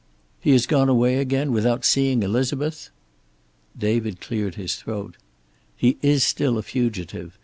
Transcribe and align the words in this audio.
"He 0.39 0.49
has 0.53 0.65
gone 0.65 0.89
away 0.89 1.17
again, 1.19 1.51
without 1.51 1.85
seeing 1.85 2.23
Elizabeth?" 2.23 2.89
David 3.77 4.19
cleared 4.19 4.55
his 4.55 4.77
throat. 4.77 5.15
"He 5.77 5.99
is 6.01 6.23
still 6.23 6.57
a 6.57 6.63
fugitive. 6.63 7.37